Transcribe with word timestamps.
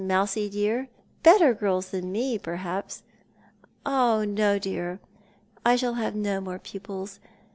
Mousey 0.03 0.49
dear; 0.49 0.89
better 1.21 1.53
girls 1.53 1.91
than 1.91 2.11
me, 2.11 2.39
perhaps." 2.39 3.03
"No, 3.85 4.57
dear, 4.59 4.99
I 5.63 5.75
shall 5.75 5.93
have 5.93 6.15
no 6.15 6.41
more 6.41 6.57
pupils. 6.57 7.19